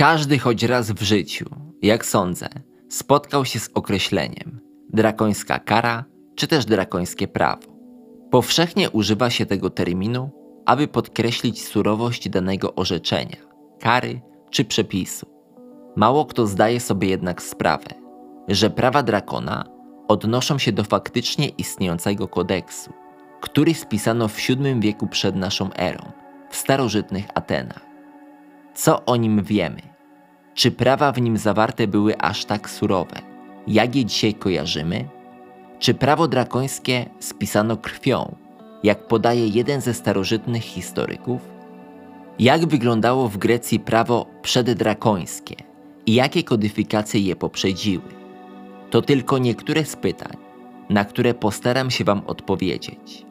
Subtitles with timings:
[0.00, 1.44] Każdy choć raz w życiu,
[1.82, 2.48] jak sądzę,
[2.88, 4.60] spotkał się z określeniem
[4.92, 7.62] drakońska kara czy też drakońskie prawo.
[8.30, 10.30] Powszechnie używa się tego terminu,
[10.66, 13.36] aby podkreślić surowość danego orzeczenia,
[13.80, 15.26] kary czy przepisu.
[15.96, 17.90] Mało kto zdaje sobie jednak sprawę,
[18.48, 19.64] że prawa drakona
[20.08, 22.92] odnoszą się do faktycznie istniejącego kodeksu,
[23.40, 26.12] który spisano w VII wieku przed naszą erą,
[26.50, 27.90] w starożytnych Atenach.
[28.74, 29.89] Co o nim wiemy?
[30.60, 33.22] Czy prawa w nim zawarte były aż tak surowe,
[33.66, 35.08] jak je dzisiaj kojarzymy?
[35.78, 38.34] Czy prawo drakońskie spisano krwią,
[38.82, 41.40] jak podaje jeden ze starożytnych historyków?
[42.38, 45.56] Jak wyglądało w Grecji prawo przeddrakońskie
[46.06, 48.08] i jakie kodyfikacje je poprzedziły?
[48.90, 50.36] To tylko niektóre z pytań,
[50.90, 53.26] na które postaram się Wam odpowiedzieć.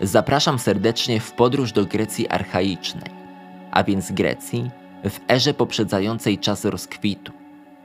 [0.00, 3.10] Zapraszam serdecznie w podróż do Grecji archaicznej,
[3.70, 7.32] a więc Grecji w erze poprzedzającej czas rozkwitu,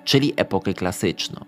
[0.03, 1.45] czyli epokę klasyczną.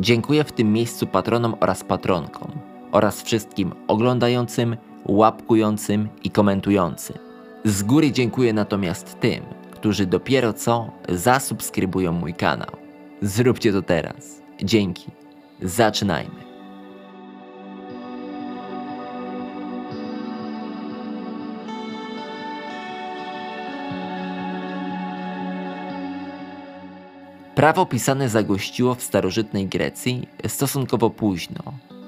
[0.00, 2.50] Dziękuję w tym miejscu patronom oraz patronkom
[2.92, 7.16] oraz wszystkim oglądającym, łapkującym i komentującym.
[7.64, 12.70] Z góry dziękuję natomiast tym, którzy dopiero co zasubskrybują mój kanał.
[13.22, 14.42] Zróbcie to teraz.
[14.62, 15.06] Dzięki.
[15.62, 16.47] Zaczynajmy.
[27.58, 31.62] Prawo pisane zagościło w starożytnej Grecji stosunkowo późno,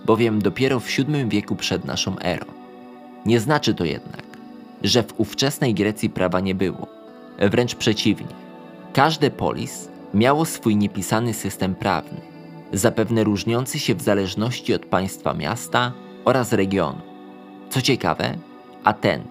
[0.06, 2.46] bowiem dopiero w VII wieku przed naszą erą.
[3.26, 4.26] Nie znaczy to jednak,
[4.82, 6.86] że w ówczesnej Grecji prawa nie było.
[7.38, 8.34] Wręcz przeciwnie.
[8.92, 12.20] Każde polis miało swój niepisany system prawny,
[12.72, 15.92] zapewne różniący się w zależności od państwa miasta
[16.24, 17.00] oraz regionu.
[17.70, 18.38] Co ciekawe,
[18.84, 19.24] Ateny,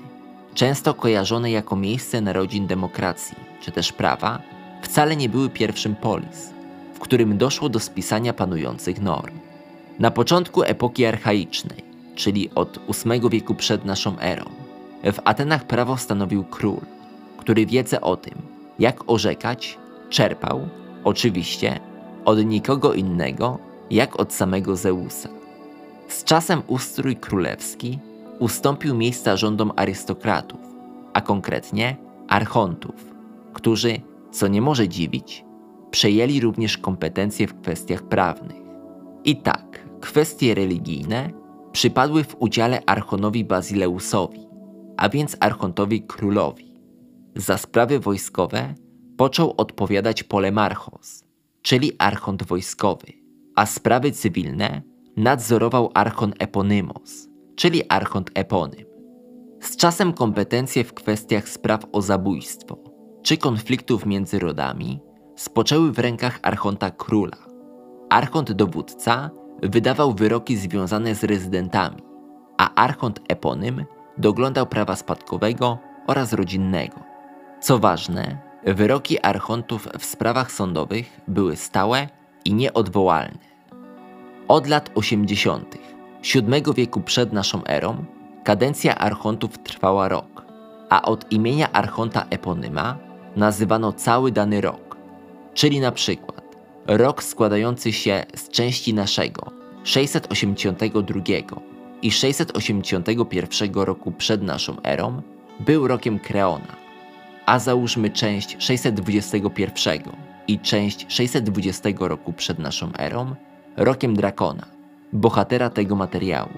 [0.54, 6.50] często kojarzone jako miejsce narodzin demokracji czy też prawa, wcale nie były pierwszym polis,
[6.94, 9.40] w którym doszło do spisania panujących norm.
[10.00, 11.84] Na początku epoki archaicznej,
[12.16, 14.46] czyli od VIII wieku przed naszą erą,
[15.04, 16.82] w Atenach prawo stanowił król,
[17.38, 18.34] który wiedzę o tym,
[18.80, 19.78] jak orzekać,
[20.10, 20.68] czerpał,
[21.04, 21.80] oczywiście,
[22.26, 23.60] od nikogo innego,
[23.92, 25.30] jak od samego Zeusa.
[26.08, 28.00] Z czasem ustrój królewski
[28.40, 30.60] ustąpił miejsca rządom arystokratów,
[31.14, 31.96] a konkretnie
[32.28, 32.96] archontów,
[33.54, 34.02] którzy
[34.32, 35.46] co nie może dziwić,
[35.92, 38.62] przejęli również kompetencje w kwestiach prawnych.
[39.26, 41.30] I tak, kwestie religijne
[41.72, 44.48] przypadły w udziale archonowi Bazileusowi,
[44.98, 46.74] a więc archontowi królowi.
[47.36, 48.76] Za sprawy wojskowe
[49.18, 51.24] począł odpowiadać Polemarchos,
[51.62, 53.08] czyli archont wojskowy,
[53.56, 54.82] a sprawy cywilne
[55.18, 58.86] nadzorował archon Eponymos, czyli archont Eponym.
[59.62, 62.89] Z czasem kompetencje w kwestiach spraw o zabójstwo
[63.30, 65.00] czy konfliktów między rodami
[65.36, 67.38] spoczęły w rękach archonta króla.
[68.10, 69.30] Archont dowódca
[69.64, 72.02] wydawał wyroki związane z rezydentami,
[72.58, 73.86] a archont eponym
[74.18, 77.00] doglądał prawa spadkowego oraz rodzinnego.
[77.62, 82.08] Co ważne, wyroki archontów w sprawach sądowych były stałe
[82.46, 83.40] i nieodwołalne.
[84.48, 85.78] Od lat 80.
[86.36, 88.06] VII wieku przed naszą erą
[88.44, 90.46] kadencja archontów trwała rok,
[90.90, 94.98] a od imienia archonta eponyma nazywano cały dany rok,
[95.54, 96.56] czyli na przykład
[96.88, 99.52] rok składający się z części naszego
[99.84, 101.22] 682
[102.02, 105.22] i 681 roku przed naszą erą
[105.60, 106.76] był rokiem Kreona,
[107.46, 110.00] a załóżmy część 621
[110.48, 113.36] i część 620 roku przed naszą erą
[113.78, 114.66] rokiem Drakona,
[115.14, 116.50] bohatera tego materiału.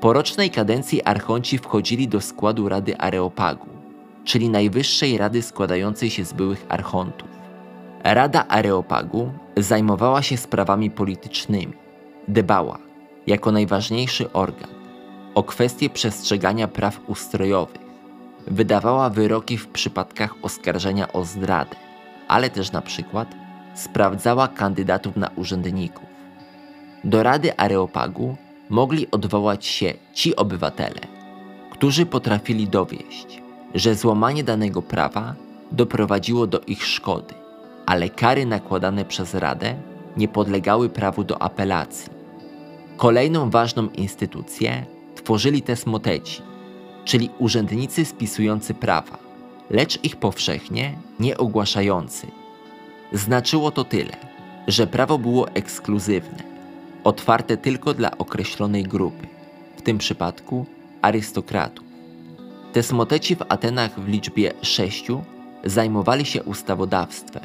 [0.00, 3.75] Po rocznej kadencji archonci wchodzili do składu Rady Areopagu,
[4.26, 7.28] czyli najwyższej rady składającej się z byłych archontów.
[8.04, 11.72] Rada Areopagu zajmowała się sprawami politycznymi,
[12.28, 12.78] dbała,
[13.26, 14.70] jako najważniejszy organ,
[15.34, 17.86] o kwestie przestrzegania praw ustrojowych,
[18.46, 21.76] wydawała wyroki w przypadkach oskarżenia o zdradę,
[22.28, 23.34] ale też na przykład
[23.74, 26.06] sprawdzała kandydatów na urzędników.
[27.04, 28.36] Do Rady Areopagu
[28.70, 31.00] mogli odwołać się ci obywatele,
[31.70, 33.45] którzy potrafili dowieść,
[33.76, 35.34] że złamanie danego prawa
[35.72, 37.34] doprowadziło do ich szkody,
[37.86, 39.74] ale kary nakładane przez Radę
[40.16, 42.12] nie podlegały prawu do apelacji.
[42.96, 46.42] Kolejną ważną instytucję tworzyli tesmoteci,
[47.04, 49.18] czyli urzędnicy spisujący prawa,
[49.70, 52.26] lecz ich powszechnie nie ogłaszający.
[53.12, 54.16] Znaczyło to tyle,
[54.68, 56.42] że prawo było ekskluzywne,
[57.04, 59.26] otwarte tylko dla określonej grupy,
[59.76, 60.66] w tym przypadku
[61.02, 61.85] arystokratów.
[62.76, 65.22] Tesmoteci w Atenach w liczbie sześciu
[65.64, 67.42] zajmowali się ustawodawstwem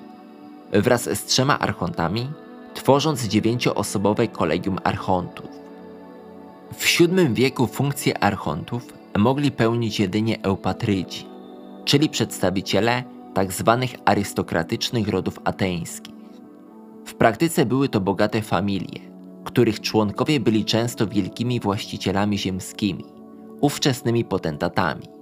[0.72, 2.30] wraz z trzema archontami,
[2.74, 5.50] tworząc dziewięcioosobowe kolegium archontów.
[6.74, 11.26] W VII wieku funkcje archontów mogli pełnić jedynie eupatryci,
[11.86, 13.04] czyli przedstawiciele
[13.36, 13.78] tzw.
[13.92, 16.16] Tak arystokratycznych rodów ateńskich.
[17.06, 19.00] W praktyce były to bogate familie,
[19.44, 23.06] których członkowie byli często wielkimi właścicielami ziemskimi,
[23.62, 25.21] ówczesnymi potentatami.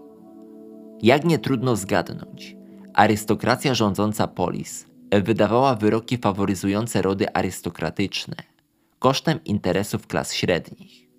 [1.01, 2.55] Jak nie trudno zgadnąć,
[2.93, 8.35] arystokracja rządząca polis wydawała wyroki faworyzujące rody arystokratyczne
[8.99, 11.09] kosztem interesów klas średnich.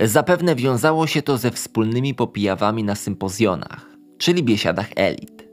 [0.00, 3.86] Zapewne wiązało się to ze wspólnymi popijawami na sympozjonach,
[4.18, 5.48] czyli biesiadach elit.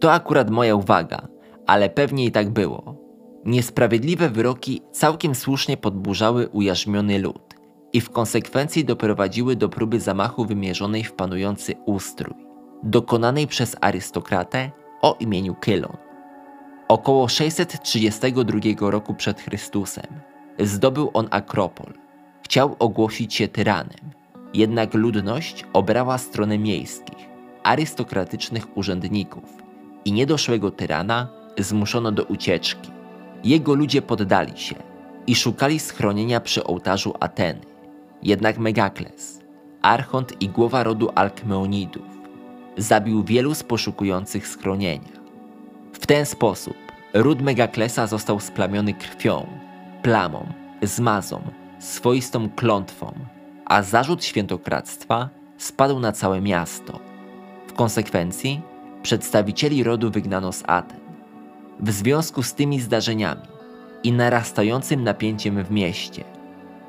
[0.00, 1.28] To akurat moja uwaga,
[1.66, 3.06] ale pewnie i tak było.
[3.44, 7.54] Niesprawiedliwe wyroki całkiem słusznie podburzały ujarzmiony lud
[7.92, 12.45] i w konsekwencji doprowadziły do próby zamachu wymierzonej w panujący ustrój,
[12.82, 14.70] dokonanej przez arystokratę
[15.02, 15.96] o imieniu Kylon.
[16.88, 20.06] Około 632 roku przed Chrystusem
[20.58, 21.92] zdobył on Akropol.
[22.42, 24.10] Chciał ogłosić się tyranem,
[24.54, 27.28] jednak ludność obrała stronę miejskich,
[27.62, 29.44] arystokratycznych urzędników
[30.04, 31.28] i niedoszłego tyrana
[31.58, 32.90] zmuszono do ucieczki.
[33.44, 34.74] Jego ludzie poddali się
[35.26, 37.60] i szukali schronienia przy ołtarzu Ateny.
[38.22, 39.40] Jednak Megakles,
[39.82, 42.15] archont i głowa rodu Alkmeonidów,
[42.76, 45.16] zabił wielu z poszukujących schronienia.
[45.92, 46.76] W ten sposób
[47.14, 49.46] ród Megaklesa został splamiony krwią,
[50.02, 50.46] plamą,
[50.82, 51.42] zmazą,
[51.78, 53.12] swoistą klątwą,
[53.64, 55.28] a zarzut świętokradztwa
[55.58, 57.00] spadł na całe miasto.
[57.66, 58.60] W konsekwencji
[59.02, 61.00] przedstawicieli rodu wygnano z Aten.
[61.80, 63.42] W związku z tymi zdarzeniami
[64.02, 66.24] i narastającym napięciem w mieście,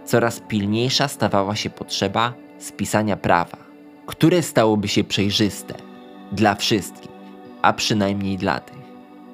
[0.06, 3.58] coraz pilniejsza stawała się potrzeba spisania prawa,
[4.08, 5.74] które stałoby się przejrzyste
[6.32, 7.12] dla wszystkich,
[7.62, 8.78] a przynajmniej dla tych,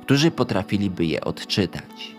[0.01, 2.15] którzy potrafiliby je odczytać.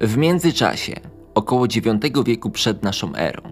[0.00, 1.00] W międzyczasie,
[1.34, 3.42] około IX wieku przed naszą erą,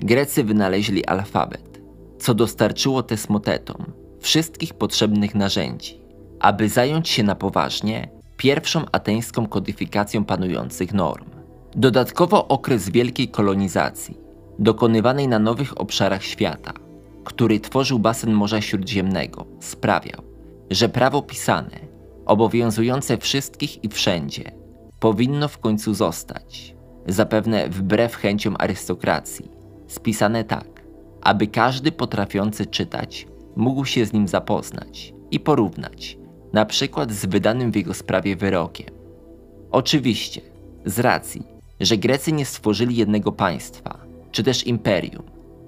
[0.00, 1.80] Grecy wynaleźli alfabet,
[2.18, 6.01] co dostarczyło tesmotetom wszystkich potrzebnych narzędzi,
[6.42, 11.30] aby zająć się na poważnie pierwszą ateńską kodyfikacją panujących norm.
[11.74, 14.18] Dodatkowo okres wielkiej kolonizacji,
[14.58, 16.72] dokonywanej na nowych obszarach świata,
[17.24, 20.22] który tworzył basen Morza Śródziemnego, sprawiał,
[20.70, 21.78] że prawo pisane,
[22.26, 24.52] obowiązujące wszystkich i wszędzie,
[25.00, 26.74] powinno w końcu zostać,
[27.06, 29.50] zapewne wbrew chęciom arystokracji,
[29.86, 30.82] spisane tak,
[31.20, 36.21] aby każdy potrafiący czytać mógł się z nim zapoznać i porównać,
[36.52, 38.86] na przykład z wydanym w jego sprawie wyrokiem.
[39.70, 40.40] Oczywiście,
[40.84, 41.42] z racji,
[41.80, 43.98] że Grecy nie stworzyli jednego państwa,
[44.32, 45.22] czy też imperium,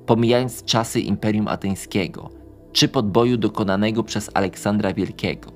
[0.07, 2.31] pomijając czasy Imperium Ateńskiego,
[2.73, 5.51] czy podboju dokonanego przez Aleksandra Wielkiego.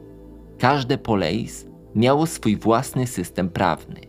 [0.58, 4.00] Każde poleis miało swój własny system prawny.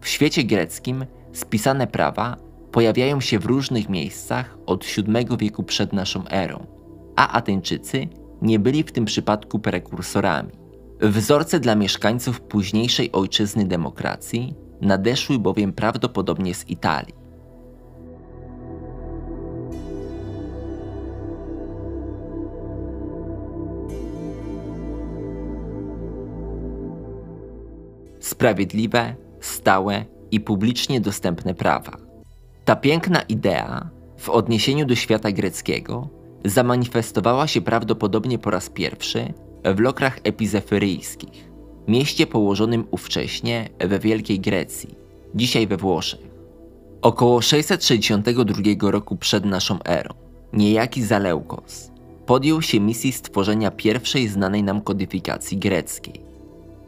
[0.00, 2.36] W świecie greckim spisane prawa
[2.72, 6.66] pojawiają się w różnych miejscach od VII wieku przed naszą erą,
[7.16, 8.08] a Ateńczycy
[8.44, 10.52] nie byli w tym przypadku prekursorami.
[11.00, 17.14] Wzorce dla mieszkańców późniejszej ojczyzny demokracji nadeszły bowiem prawdopodobnie z Italii.
[28.20, 31.96] Sprawiedliwe, stałe i publicznie dostępne prawa.
[32.64, 39.32] Ta piękna idea w odniesieniu do świata greckiego zamanifestowała się prawdopodobnie po raz pierwszy
[39.64, 41.50] w lokrach epizefyryjskich,
[41.88, 44.94] mieście położonym ówcześnie we Wielkiej Grecji,
[45.34, 46.34] dzisiaj we Włoszech.
[47.02, 50.14] Około 662 roku przed naszą erą,
[50.52, 51.90] niejaki Zaleukos
[52.26, 56.20] podjął się misji stworzenia pierwszej znanej nam kodyfikacji greckiej.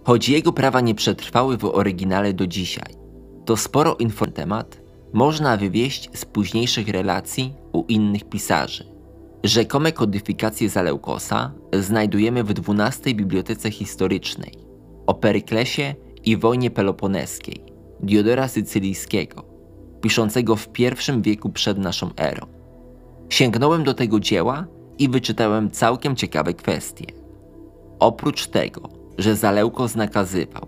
[0.04, 2.94] Choć jego prawa nie przetrwały w oryginale do dzisiaj,
[3.44, 4.80] to sporo info na temat
[5.12, 8.95] można wywieść z późniejszych relacji u innych pisarzy.
[9.46, 14.52] Rzekome kodyfikacje Zaleukosa znajdujemy w XII Bibliotece Historycznej
[15.06, 17.62] o Peryklesie i wojnie peloponeskiej
[18.00, 19.44] Diodora Sycylijskiego,
[20.00, 22.46] piszącego w I wieku przed naszą erą.
[23.28, 24.66] Sięgnąłem do tego dzieła
[24.98, 27.06] i wyczytałem całkiem ciekawe kwestie.
[27.98, 28.88] Oprócz tego,
[29.18, 30.66] że Zaleukos nakazywał,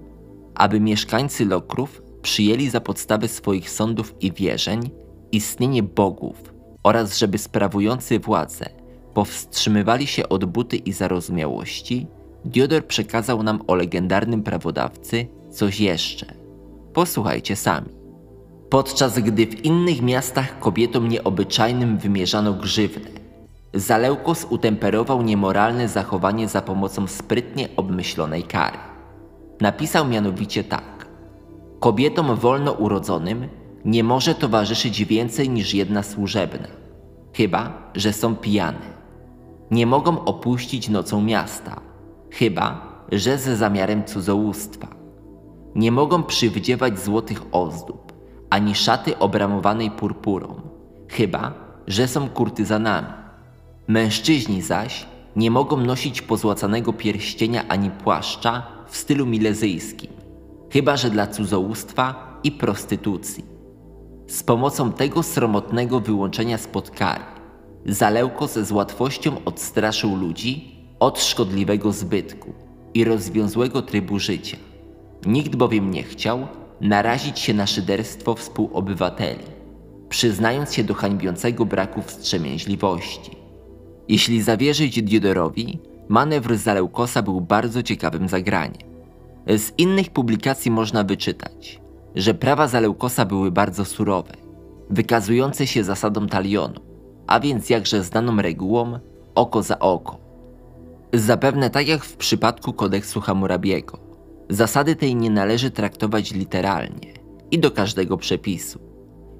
[0.54, 4.90] aby mieszkańcy Lokrów przyjęli za podstawę swoich sądów i wierzeń
[5.32, 8.70] istnienie bogów oraz żeby sprawujący władzę
[9.14, 12.06] powstrzymywali się od buty i zarozumiałości,
[12.44, 16.26] Diodor przekazał nam o legendarnym prawodawcy coś jeszcze.
[16.92, 17.88] Posłuchajcie sami.
[18.70, 23.10] podczas gdy w innych miastach kobietom nieobyczajnym wymierzano grzywnę.
[23.74, 28.78] Zaleukos utemperował niemoralne zachowanie za pomocą sprytnie obmyślonej kary.
[29.60, 31.06] Napisał mianowicie tak.
[31.80, 33.48] Kobietom wolno urodzonym
[33.88, 36.68] nie może towarzyszyć więcej niż jedna służebna,
[37.32, 38.98] chyba że są pijane.
[39.70, 41.80] Nie mogą opuścić nocą miasta,
[42.30, 42.66] chyba
[43.12, 44.88] że ze zamiarem cudzołóstwa.
[45.74, 48.12] Nie mogą przywdziewać złotych ozdób,
[48.50, 50.60] ani szaty obramowanej purpurą,
[51.08, 51.54] chyba
[51.86, 53.08] że są kurtyzanami.
[53.86, 60.10] Mężczyźni zaś nie mogą nosić pozłacanego pierścienia ani płaszcza w stylu milezyjskim,
[60.70, 63.57] chyba że dla cudzołóstwa i prostytucji.
[64.28, 67.24] Z pomocą tego sromotnego wyłączenia spod kary,
[67.86, 72.52] Zaleukos z łatwością odstraszył ludzi od szkodliwego zbytku
[72.94, 74.56] i rozwiązłego trybu życia.
[75.26, 76.46] Nikt bowiem nie chciał
[76.80, 79.44] narazić się na szyderstwo współobywateli,
[80.08, 83.30] przyznając się do hańbiącego braku wstrzemięźliwości.
[84.08, 88.88] Jeśli zawierzyć Diodorowi, manewr Zaleukosa był bardzo ciekawym zagraniem.
[89.46, 91.80] Z innych publikacji można wyczytać,
[92.18, 94.32] że prawa Zaleukosa były bardzo surowe,
[94.90, 96.80] wykazujące się zasadą talionu,
[97.26, 98.98] a więc jakże znaną regułą
[99.34, 100.18] oko za oko.
[101.12, 103.98] Zapewne tak jak w przypadku kodeksu Hammurabiego,
[104.50, 107.12] zasady tej nie należy traktować literalnie
[107.50, 108.78] i do każdego przepisu.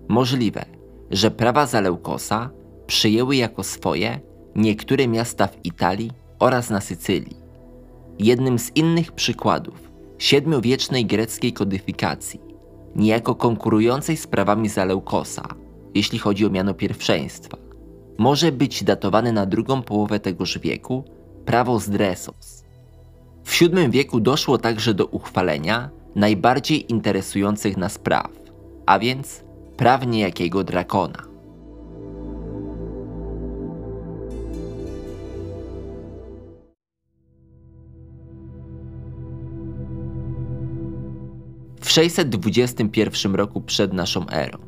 [0.08, 0.64] Możliwe,
[1.10, 2.50] że prawa Zaleukosa
[2.86, 4.20] przyjęły jako swoje
[4.56, 7.36] niektóre miasta w Italii oraz na Sycylii.
[8.18, 12.47] Jednym z innych przykładów siedmiowiecznej greckiej kodyfikacji,
[12.96, 15.42] niejako konkurującej z prawami Zaleukosa,
[15.94, 17.56] jeśli chodzi o miano pierwszeństwa,
[18.18, 21.04] może być datowany na drugą połowę tegoż wieku
[21.44, 22.64] prawo z Dresos.
[23.44, 28.30] W VII wieku doszło także do uchwalenia najbardziej interesujących nas praw,
[28.86, 29.44] a więc
[29.76, 31.27] praw niejakiego drakona.
[41.98, 44.58] 621 roku przed naszą erą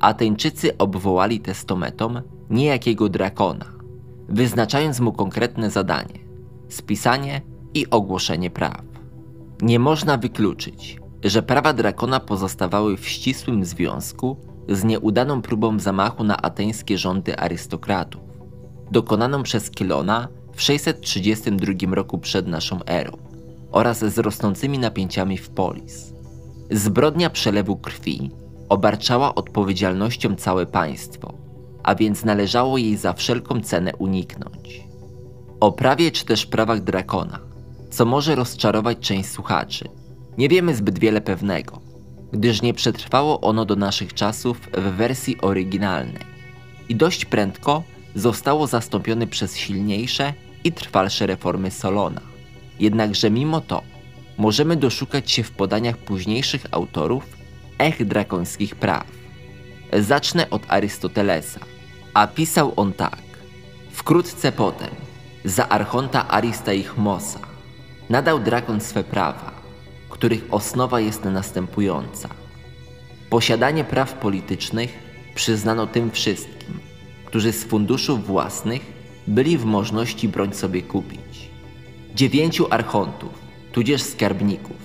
[0.00, 3.64] Ateńczycy obwołali testometom niejakiego drakona,
[4.28, 6.18] wyznaczając mu konkretne zadanie
[6.68, 7.40] spisanie
[7.74, 8.82] i ogłoszenie praw.
[9.62, 14.36] Nie można wykluczyć, że prawa drakona pozostawały w ścisłym związku
[14.68, 18.22] z nieudaną próbą zamachu na ateńskie rządy arystokratów,
[18.90, 23.16] dokonaną przez Kilona w 632 roku przed naszą erą
[23.72, 26.13] oraz z rosnącymi napięciami w polis.
[26.70, 28.30] Zbrodnia przelewu krwi
[28.68, 31.34] obarczała odpowiedzialnością całe państwo,
[31.82, 34.84] a więc należało jej za wszelką cenę uniknąć.
[35.60, 37.38] O prawie czy też prawach drakona,
[37.90, 39.88] co może rozczarować część słuchaczy,
[40.38, 41.80] nie wiemy zbyt wiele pewnego,
[42.32, 46.34] gdyż nie przetrwało ono do naszych czasów w wersji oryginalnej
[46.88, 47.82] i dość prędko
[48.14, 50.32] zostało zastąpione przez silniejsze
[50.64, 52.20] i trwalsze reformy Solona.
[52.80, 53.82] Jednakże mimo to
[54.38, 57.24] możemy doszukać się w podaniach późniejszych autorów
[57.78, 59.06] ech drakońskich praw.
[59.92, 61.60] Zacznę od Arystotelesa,
[62.14, 63.22] a pisał on tak.
[63.90, 64.90] Wkrótce potem,
[65.44, 67.38] za archonta Aristaichmosa,
[68.10, 69.52] nadał drakon swe prawa,
[70.10, 72.28] których osnowa jest następująca.
[73.30, 74.98] Posiadanie praw politycznych
[75.34, 76.80] przyznano tym wszystkim,
[77.24, 78.92] którzy z funduszów własnych
[79.26, 81.50] byli w możności broń sobie kupić.
[82.14, 83.43] Dziewięciu archontów,
[83.74, 84.76] tudzież skarbników,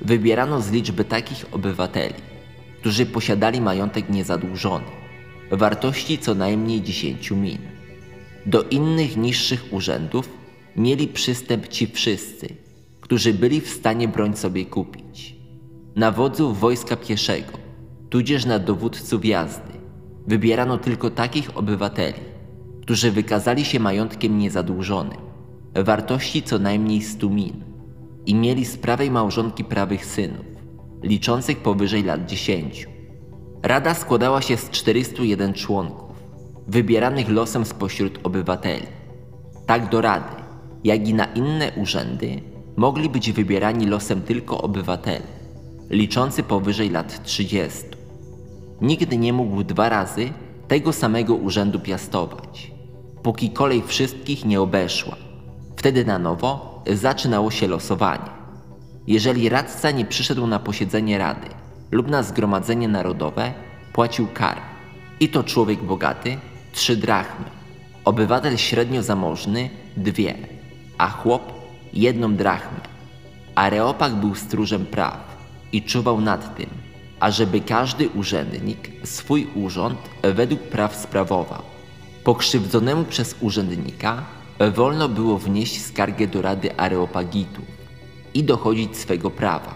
[0.00, 2.14] wybierano z liczby takich obywateli,
[2.80, 4.84] którzy posiadali majątek niezadłużony,
[5.50, 7.58] wartości co najmniej 10 min.
[8.46, 10.28] Do innych niższych urzędów
[10.76, 12.48] mieli przystęp ci wszyscy,
[13.00, 15.36] którzy byli w stanie broń sobie kupić.
[15.96, 17.52] Na wodzów wojska pieszego,
[18.10, 19.72] tudzież na dowódców jazdy,
[20.26, 22.20] wybierano tylko takich obywateli,
[22.82, 25.18] którzy wykazali się majątkiem niezadłużonym,
[25.74, 27.65] wartości co najmniej 100 min
[28.26, 30.46] i mieli z prawej małżonki prawych synów,
[31.02, 32.88] liczących powyżej lat 10.
[33.62, 36.16] Rada składała się z 401 członków,
[36.66, 38.86] wybieranych losem spośród obywateli.
[39.66, 40.34] Tak do rady,
[40.84, 42.40] jak i na inne urzędy
[42.76, 45.26] mogli być wybierani losem tylko obywatele,
[45.90, 47.82] liczący powyżej lat 30.
[48.80, 50.28] Nikt nie mógł dwa razy
[50.68, 52.72] tego samego urzędu piastować,
[53.22, 55.25] póki kolej wszystkich nie obeszła.
[55.76, 58.30] Wtedy na nowo zaczynało się losowanie.
[59.06, 61.48] Jeżeli radca nie przyszedł na posiedzenie rady
[61.90, 63.52] lub na zgromadzenie narodowe,
[63.92, 64.60] płacił karę.
[65.20, 66.38] I to człowiek bogaty
[66.72, 67.44] trzy drachmy,
[68.04, 70.34] obywatel średnio zamożny dwie,
[70.98, 71.52] a chłop
[71.92, 72.80] jedną drachmę.
[73.54, 75.36] Areopag był stróżem praw
[75.72, 76.70] i czuwał nad tym,
[77.20, 81.62] ażeby każdy urzędnik swój urząd według praw sprawował.
[82.24, 87.64] Pokrzywdzonemu przez urzędnika wolno było wnieść skargę do Rady Areopagitów
[88.34, 89.74] i dochodzić swego prawa,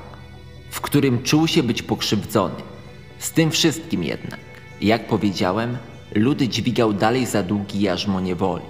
[0.70, 2.54] w którym czuł się być pokrzywdzony.
[3.18, 4.40] Z tym wszystkim jednak,
[4.80, 5.76] jak powiedziałem,
[6.14, 8.64] lud dźwigał dalej za długi jarzmo niewoli,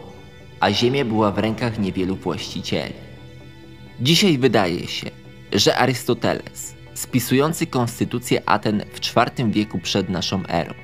[0.60, 2.94] a ziemia była w rękach niewielu właścicieli.
[4.00, 5.10] Dzisiaj wydaje się,
[5.52, 10.74] że Arystoteles, spisujący konstytucję Aten w IV wieku przed naszą erą,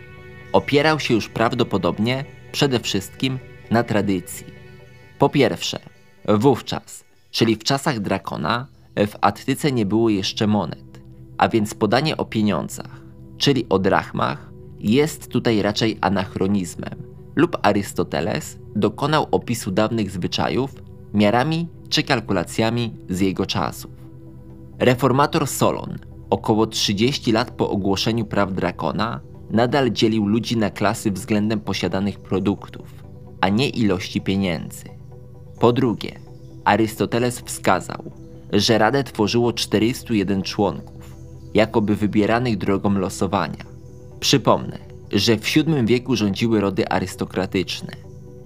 [0.52, 3.38] opierał się już prawdopodobnie przede wszystkim
[3.71, 4.47] na tradycji.
[5.18, 5.78] Po pierwsze,
[6.28, 11.00] wówczas, czyli w czasach Drakona, w Attyce nie było jeszcze monet,
[11.38, 13.02] a więc podanie o pieniądzach,
[13.38, 17.02] czyli o drachmach, jest tutaj raczej anachronizmem,
[17.37, 20.75] lub Arystoteles dokonał opisu dawnych zwyczajów
[21.14, 23.90] miarami czy kalkulacjami z jego czasów.
[24.78, 25.99] Reformator Solon,
[26.30, 29.20] około 30 lat po ogłoszeniu praw Drakona,
[29.50, 33.04] nadal dzielił ludzi na klasy względem posiadanych produktów,
[33.40, 34.96] a nie ilości pieniędzy.
[35.58, 36.18] Po drugie,
[36.64, 38.12] Arystoteles wskazał,
[38.52, 41.16] że Radę tworzyło 401 członków,
[41.54, 43.64] jakoby wybieranych drogą losowania.
[44.20, 44.78] Przypomnę,
[45.12, 47.92] że w VII wieku rządziły rody arystokratyczne,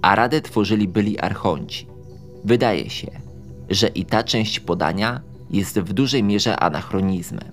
[0.02, 1.86] a Radę tworzyli byli archonci.
[2.44, 3.10] Wydaje się,
[3.70, 7.52] że i ta część podania jest w dużej mierze anachronizmem.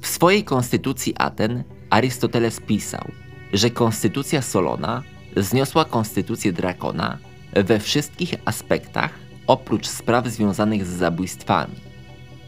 [0.00, 3.04] W swojej konstytucji Aten Arystoteles pisał,
[3.52, 5.02] że konstytucja Solona
[5.36, 7.18] zniosła konstytucję Drakona
[7.54, 9.10] we wszystkich aspektach
[9.46, 11.74] oprócz spraw związanych z zabójstwami.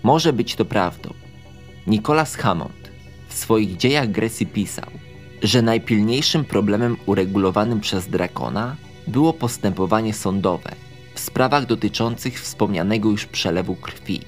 [0.03, 1.15] Może być to prawdą.
[1.87, 2.91] Nicolas Hammond
[3.29, 4.91] w swoich dziejach Grecji pisał,
[5.43, 10.71] że najpilniejszym problemem uregulowanym przez Drakona było postępowanie sądowe
[11.15, 14.21] w sprawach dotyczących wspomnianego już przelewu krwi.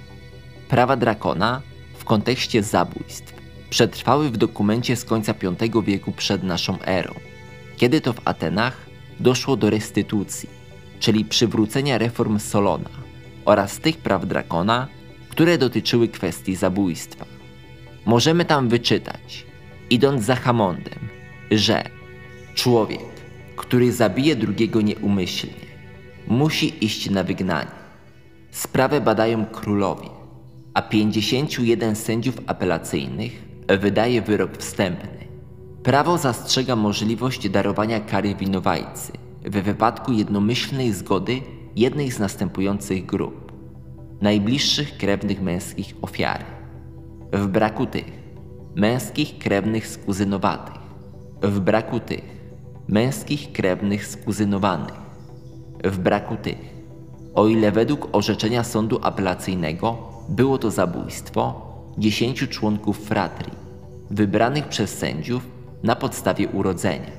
[0.69, 1.63] Prawa Drakona
[1.99, 3.35] w kontekście zabójstw
[3.71, 5.35] przetrwały w dokumencie z końca
[5.73, 7.15] V wieku przed naszą erą,
[7.77, 8.87] kiedy to w Atenach
[9.21, 10.58] doszło do restytucji,
[11.01, 12.91] czyli przywrócenia reform Solona
[13.45, 14.89] oraz tych praw Drakona,
[15.29, 17.25] które dotyczyły kwestii zabójstwa.
[18.07, 19.47] Możemy tam wyczytać,
[19.91, 20.99] idąc za Hamondem,
[21.51, 21.85] że
[22.55, 23.01] człowiek,
[23.57, 25.69] który zabije drugiego nieumyślnie,
[26.27, 27.79] musi iść na wygnanie.
[28.51, 30.09] Sprawę badają królowie,
[30.75, 33.45] a 51 sędziów apelacyjnych
[33.81, 35.29] wydaje wyrok wstępny.
[35.83, 41.41] Prawo zastrzega możliwość darowania kary winowajcy w wypadku jednomyślnej zgody
[41.77, 43.53] jednej z następujących grup
[44.21, 46.45] najbliższych krewnych męskich ofiary.
[47.33, 48.05] W braku tych
[48.75, 50.83] męskich krewnych skuzynowatych,
[51.43, 52.23] w braku tych
[52.89, 54.95] męskich krewnych skuzynowanych,
[55.85, 56.59] w braku tych,
[57.35, 63.53] o ile według orzeczenia sądu apelacyjnego było to zabójstwo, dziesięciu członków fratrii,
[64.11, 65.47] wybranych przez sędziów
[65.83, 67.11] na podstawie urodzenia.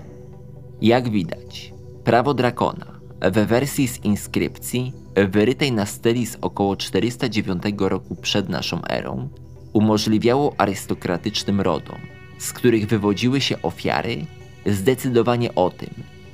[0.81, 1.73] Jak widać,
[2.09, 2.85] prawo Drakona
[3.31, 4.93] we wersji z inskrypcji
[5.27, 9.29] wyrytej na steli z około 409 roku przed naszą erą
[9.73, 11.97] umożliwiało arystokratycznym rodom,
[12.39, 14.25] z których wywodziły się ofiary,
[14.65, 15.89] zdecydowanie o tym,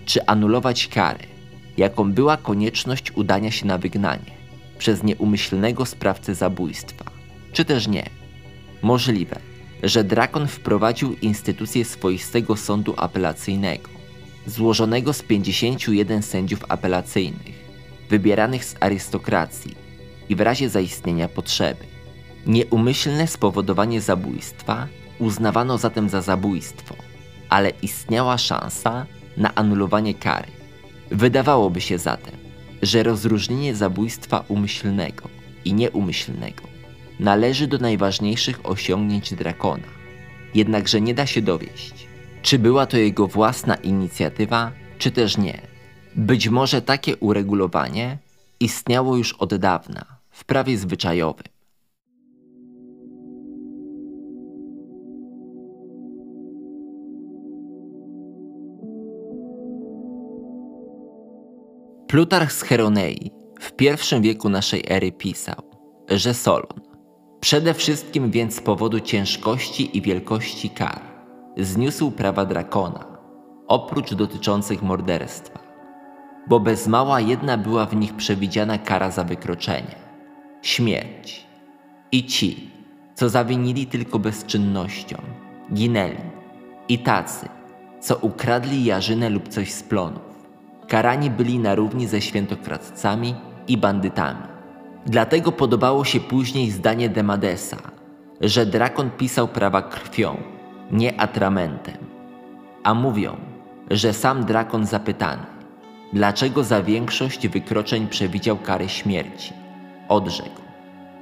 [0.05, 1.23] czy anulować karę,
[1.77, 4.31] jaką była konieczność udania się na wygnanie
[4.77, 7.05] przez nieumyślnego sprawcę zabójstwa,
[7.51, 8.09] czy też nie.
[8.81, 9.39] Możliwe,
[9.83, 13.94] że Drakon wprowadził instytucję swoistego sądu apelacyjnego,
[14.45, 17.65] złożonego z 51 sędziów apelacyjnych,
[18.09, 19.75] wybieranych z arystokracji
[20.29, 21.85] i w razie zaistnienia potrzeby.
[22.47, 24.87] Nieumyślne spowodowanie zabójstwa
[25.19, 26.95] uznawano zatem za zabójstwo,
[27.49, 29.05] ale istniała szansa
[29.37, 30.51] na anulowanie kary.
[31.11, 32.35] Wydawałoby się zatem,
[32.81, 35.29] że rozróżnienie zabójstwa umyślnego
[35.65, 36.75] i nieumyślnego
[37.19, 39.87] należy do najważniejszych osiągnięć Drakona.
[40.53, 42.04] Jednakże nie da się dowieść,
[42.45, 45.61] czy była to jego własna inicjatywa, czy też nie.
[46.15, 48.17] Być może takie uregulowanie
[48.59, 51.45] istniało już od dawna w prawie zwyczajowym.
[62.07, 65.63] Plutarch z Heronei w pierwszym wieku naszej ery pisał,
[66.09, 66.81] że Solon,
[67.39, 71.14] Przede wszystkim więc z powodu ciężkości i wielkości kar
[71.57, 73.05] zniósł prawa drakona,
[73.67, 75.59] oprócz dotyczących morderstwa,
[76.47, 79.95] bo bez mała jedna była w nich przewidziana kara za wykroczenie
[80.61, 81.45] śmierć.
[82.11, 82.69] I ci,
[83.15, 85.17] co zawinili tylko bezczynnością,
[85.73, 86.17] ginęli,
[86.89, 87.49] i tacy,
[87.99, 90.47] co ukradli jarzynę lub coś z plonów,
[90.87, 93.35] karani byli na równi ze świętokradcami
[93.67, 94.43] i bandytami.
[95.05, 97.77] Dlatego podobało się później zdanie Demadesa,
[98.41, 100.37] że drakon pisał prawa krwią,
[100.91, 101.97] nie atramentem.
[102.83, 103.37] A mówią,
[103.91, 105.45] że sam drakon zapytany,
[106.13, 109.53] dlaczego za większość wykroczeń przewidział karę śmierci,
[110.09, 110.61] odrzekł,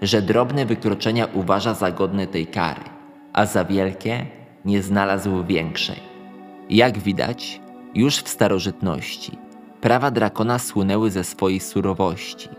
[0.01, 2.81] że drobne wykroczenia uważa za godne tej kary,
[3.33, 4.25] a za wielkie
[4.65, 5.99] nie znalazł większej.
[6.69, 7.61] Jak widać,
[7.95, 9.37] już w starożytności
[9.81, 12.49] prawa drakona słynęły ze swojej surowości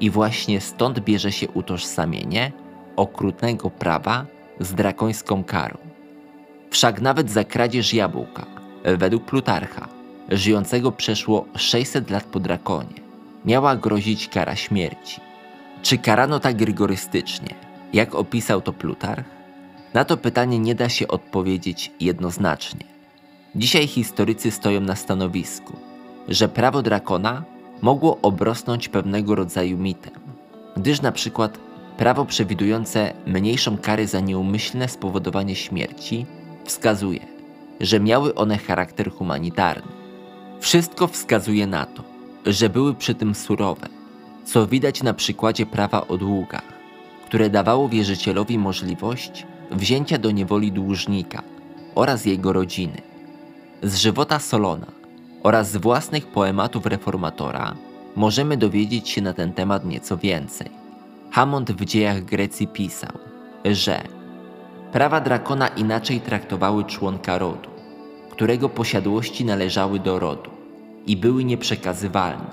[0.00, 2.52] i właśnie stąd bierze się utożsamienie
[2.96, 4.26] okrutnego prawa
[4.60, 5.85] z drakońską karą.
[6.70, 8.46] Wszak nawet za kradzież jabłka,
[8.98, 9.88] według Plutarcha,
[10.28, 13.00] żyjącego przeszło 600 lat po drakonie,
[13.44, 15.20] miała grozić kara śmierci.
[15.82, 17.54] Czy karano tak rygorystycznie,
[17.92, 19.24] jak opisał to Plutarch?
[19.94, 22.86] Na to pytanie nie da się odpowiedzieć jednoznacznie.
[23.54, 25.76] Dzisiaj historycy stoją na stanowisku,
[26.28, 27.44] że prawo drakona
[27.82, 30.14] mogło obrosnąć pewnego rodzaju mitem,
[30.76, 31.58] gdyż na przykład
[31.96, 36.26] prawo przewidujące mniejszą karę za nieumyślne spowodowanie śmierci
[36.66, 37.26] wskazuje,
[37.80, 39.92] że miały one charakter humanitarny.
[40.60, 42.02] Wszystko wskazuje na to,
[42.46, 43.88] że były przy tym surowe,
[44.44, 46.72] co widać na przykładzie prawa o długach,
[47.26, 51.42] które dawało wierzycielowi możliwość wzięcia do niewoli dłużnika
[51.94, 53.02] oraz jego rodziny.
[53.82, 54.86] Z żywota Solona
[55.42, 57.74] oraz z własnych poematów reformatora
[58.16, 60.70] możemy dowiedzieć się na ten temat nieco więcej.
[61.30, 63.12] Hammond w dziejach Grecji pisał,
[63.64, 64.15] że
[64.92, 67.70] prawa drakona inaczej traktowały członka rodu,
[68.30, 70.50] którego posiadłości należały do rodu
[71.06, 72.50] i były nieprzekazywalne,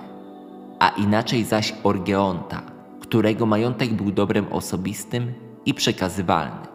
[0.80, 2.62] a inaczej zaś Orgeonta,
[3.00, 5.34] którego majątek był dobrem osobistym
[5.66, 6.68] i przekazywalny.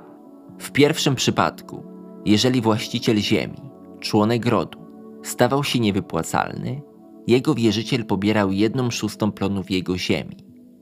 [0.58, 1.82] W pierwszym przypadku,
[2.24, 3.60] jeżeli właściciel ziemi,
[4.00, 4.78] członek rodu,
[5.22, 6.82] stawał się niewypłacalny,
[7.26, 10.36] jego wierzyciel pobierał jedną szóstą plonów jego ziemi,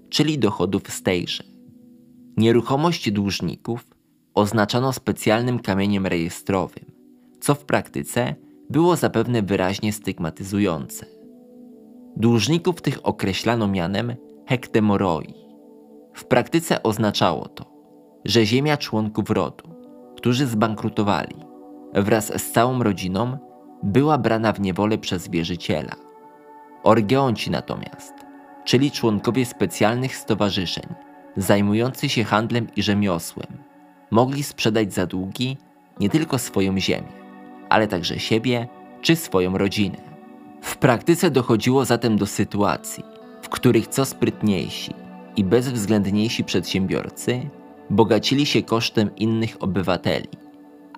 [0.09, 1.45] czyli dochodów z tejże.
[2.37, 3.96] Nieruchomość dłużników
[4.37, 6.85] oznaczano specjalnym kamieniem rejestrowym,
[7.41, 8.35] co w praktyce
[8.71, 11.07] było zapewne wyraźnie stygmatyzujące.
[12.17, 14.15] Dłużników tych określano mianem
[14.47, 15.35] hektemoroi.
[16.15, 17.65] W praktyce oznaczało to,
[18.25, 19.65] że ziemia członków rodu,
[20.17, 21.37] którzy zbankrutowali,
[21.95, 23.39] wraz z całą rodziną
[23.83, 25.97] była brana w niewolę przez wierzyciela.
[26.83, 28.15] Orgeonci natomiast,
[28.65, 30.87] czyli członkowie specjalnych stowarzyszeń
[31.37, 33.66] zajmujących się handlem i rzemiosłem,
[34.11, 35.57] mogli sprzedać za długi
[36.01, 37.13] nie tylko swoją ziemię,
[37.69, 38.69] ale także siebie
[39.03, 39.99] czy swoją rodzinę.
[40.63, 43.05] W praktyce dochodziło zatem do sytuacji,
[43.43, 44.95] w których co sprytniejsi
[45.37, 47.49] i bezwzględniejsi przedsiębiorcy
[47.91, 50.29] bogacili się kosztem innych obywateli,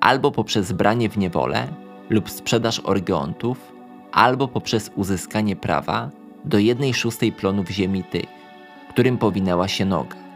[0.00, 1.68] albo poprzez branie w niewolę
[2.10, 3.72] lub sprzedaż orgeontów,
[4.12, 6.10] albo poprzez uzyskanie prawa
[6.44, 8.26] do jednej szóstej plonów ziemi tych,
[8.90, 10.27] którym powinęła się noga.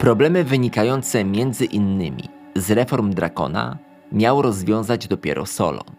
[0.00, 3.78] Problemy wynikające między innymi z reform Drakona
[4.12, 5.90] miał rozwiązać dopiero Solon.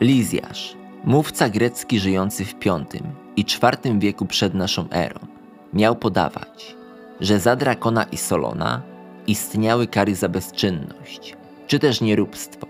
[0.00, 2.84] Lizjasz, mówca grecki żyjący w V
[3.36, 5.20] i IV wieku przed naszą erą,
[5.72, 6.76] miał podawać,
[7.20, 8.82] że za Drakona i Solona
[9.26, 12.66] istniały kary za bezczynność, czy też nieróbstwo.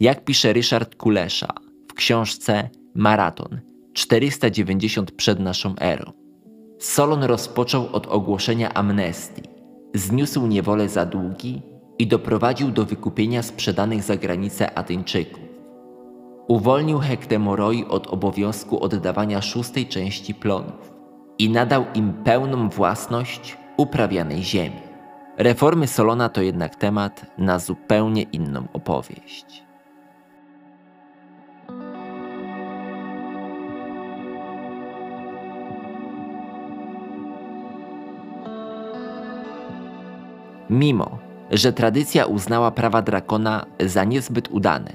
[0.00, 1.48] Jak pisze Ryszard Kulesza
[1.88, 3.60] w książce Maraton
[3.98, 6.12] 490 przed naszą erą.
[6.78, 9.42] Solon rozpoczął od ogłoszenia amnestii,
[9.94, 11.62] zniósł niewolę za długi
[11.98, 15.42] i doprowadził do wykupienia sprzedanych za granicę Ateńczyków.
[16.48, 20.92] Uwolnił Hektemoroi od obowiązku oddawania szóstej części plonów
[21.38, 24.80] i nadał im pełną własność uprawianej ziemi.
[25.38, 29.67] Reformy Solona to jednak temat na zupełnie inną opowieść.
[40.70, 41.18] Mimo,
[41.50, 44.92] że tradycja uznała prawa drakona za niezbyt udane,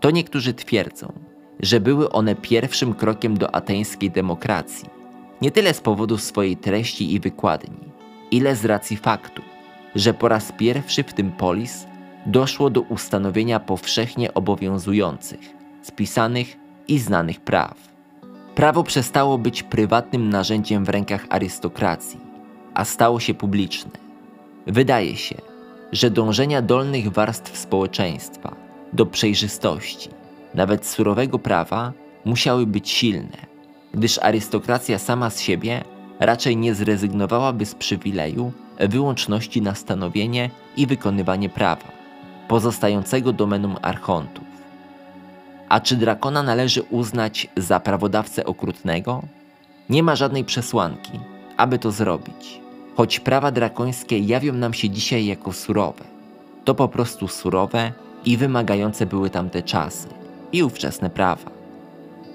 [0.00, 1.12] to niektórzy twierdzą,
[1.60, 4.90] że były one pierwszym krokiem do ateńskiej demokracji,
[5.40, 7.88] nie tyle z powodu swojej treści i wykładni,
[8.30, 9.42] ile z racji faktu,
[9.94, 11.86] że po raz pierwszy w tym polis
[12.26, 15.40] doszło do ustanowienia powszechnie obowiązujących,
[15.82, 16.56] spisanych
[16.88, 17.74] i znanych praw.
[18.54, 22.20] Prawo przestało być prywatnym narzędziem w rękach arystokracji,
[22.74, 23.90] a stało się publiczne.
[24.66, 25.36] Wydaje się,
[25.92, 28.56] że dążenia dolnych warstw społeczeństwa
[28.92, 30.08] do przejrzystości,
[30.54, 31.92] nawet surowego prawa,
[32.24, 33.46] musiały być silne,
[33.94, 35.84] gdyż arystokracja sama z siebie
[36.20, 41.92] raczej nie zrezygnowałaby z przywileju wyłączności na stanowienie i wykonywanie prawa,
[42.48, 44.44] pozostającego domeną archontów.
[45.68, 49.22] A czy drakona należy uznać za prawodawcę okrutnego?
[49.88, 51.20] Nie ma żadnej przesłanki,
[51.56, 52.60] aby to zrobić.
[52.96, 56.04] Choć prawa drakońskie jawią nam się dzisiaj jako surowe,
[56.64, 57.92] to po prostu surowe
[58.24, 60.08] i wymagające były tamte czasy
[60.52, 61.50] i ówczesne prawa.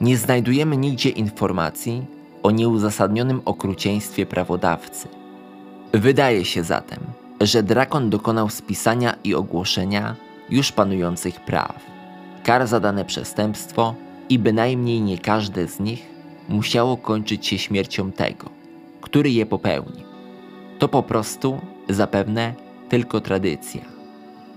[0.02, 2.06] Nie znajdujemy nigdzie informacji
[2.44, 5.08] o nieuzasadnionym okrucieństwie prawodawcy.
[5.94, 7.00] Wydaje się zatem,
[7.42, 10.16] że drakon dokonał spisania i ogłoszenia
[10.50, 11.86] już panujących praw,
[12.44, 13.96] kar za dane przestępstwo
[14.30, 16.06] i bynajmniej nie każde z nich
[16.50, 18.50] musiało kończyć się śmiercią tego,
[19.02, 20.07] który je popełnił.
[20.80, 21.60] To po prostu,
[21.90, 22.54] zapewne,
[22.90, 23.82] tylko tradycja.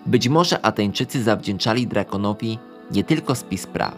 [0.07, 2.59] Być może Ateńczycy zawdzięczali drakonowi
[2.91, 3.95] nie tylko spis praw,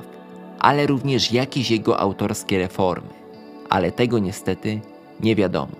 [0.58, 3.08] ale również jakieś jego autorskie reformy,
[3.68, 4.80] ale tego niestety
[5.20, 5.76] nie wiadomo.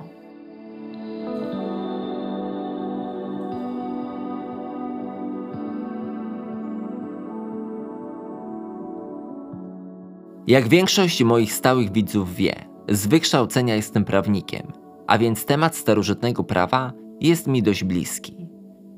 [10.46, 12.55] Jak większość moich stałych widzów wie,
[12.88, 14.82] z wykształcenia jestem prawnikiem,
[15.12, 18.48] a więc temat starożytnego prawa jest mi dość bliski.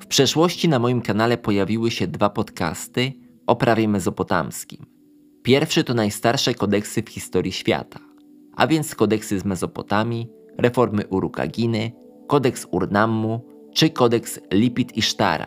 [0.00, 3.12] W przeszłości na moim kanale pojawiły się dwa podcasty
[3.46, 4.86] o prawie mezopotamskim.
[5.42, 7.98] Pierwszy to najstarsze kodeksy w historii świata,
[8.56, 11.92] a więc kodeksy z Mezopotamii, reformy Urukaginy,
[12.26, 13.40] kodeks Urnammu
[13.72, 15.46] czy kodeks Lipit Isztara,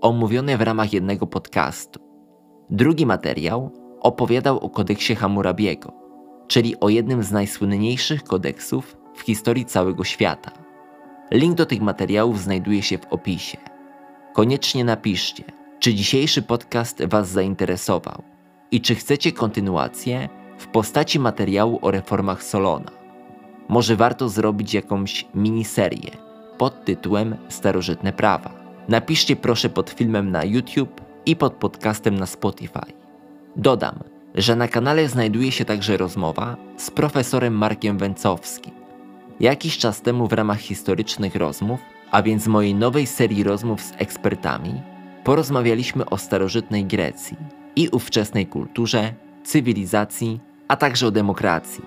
[0.00, 2.00] omówione w ramach jednego podcastu.
[2.70, 5.92] Drugi materiał opowiadał o kodeksie Hammurabiego,
[6.48, 10.50] czyli o jednym z najsłynniejszych kodeksów w historii całego świata.
[11.30, 13.58] Link do tych materiałów znajduje się w opisie.
[14.32, 15.44] Koniecznie napiszcie,
[15.78, 18.22] czy dzisiejszy podcast Was zainteresował
[18.70, 22.90] i czy chcecie kontynuację w postaci materiału o reformach Solona.
[23.68, 26.10] Może warto zrobić jakąś miniserię
[26.58, 28.54] pod tytułem Starożytne Prawa.
[28.88, 32.92] Napiszcie proszę pod filmem na YouTube i pod podcastem na Spotify.
[33.56, 33.98] Dodam,
[34.34, 38.72] że na kanale znajduje się także rozmowa z profesorem Markiem Węcowskim,
[39.40, 44.82] Jakiś czas temu w ramach historycznych rozmów, a więc mojej nowej serii rozmów z ekspertami,
[45.24, 47.36] porozmawialiśmy o starożytnej Grecji
[47.76, 51.84] i ówczesnej kulturze, cywilizacji, a także o demokracji.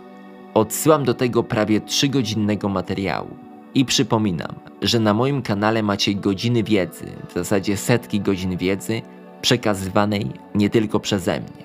[0.54, 3.30] Odsyłam do tego prawie trzygodzinnego materiału.
[3.76, 9.02] I przypominam, że na moim kanale macie godziny wiedzy, w zasadzie setki godzin wiedzy,
[9.42, 11.64] przekazywanej nie tylko przeze mnie.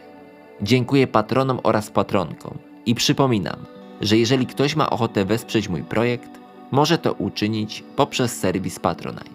[0.63, 3.57] Dziękuję patronom oraz patronkom i przypominam,
[4.03, 6.31] że jeżeli ktoś ma ochotę wesprzeć mój projekt,
[6.71, 9.31] może to uczynić poprzez serwis Patronite.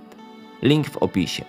[0.61, 1.45] Link w opisie.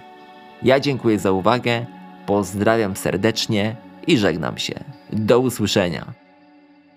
[0.62, 1.86] Ja dziękuję za uwagę,
[2.26, 3.76] pozdrawiam serdecznie
[4.06, 4.74] i żegnam się.
[5.12, 6.27] Do usłyszenia.